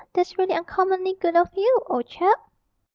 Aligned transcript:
That's 0.13 0.35
really 0.35 0.55
uncommonly 0.55 1.13
good 1.13 1.35
of 1.35 1.49
you, 1.55 1.83
old 1.87 2.07
chap.' 2.07 2.49